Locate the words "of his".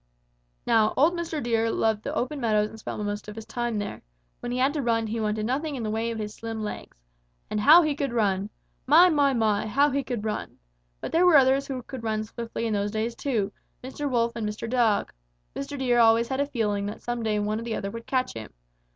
3.27-3.45, 6.09-6.33